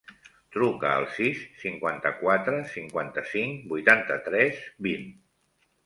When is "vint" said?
4.91-5.11